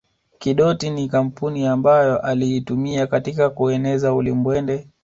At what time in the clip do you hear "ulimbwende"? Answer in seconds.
4.13-4.87